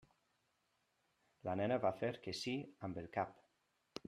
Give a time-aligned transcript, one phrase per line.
[1.49, 2.57] La nena va fer que sí
[2.89, 3.41] amb el cap.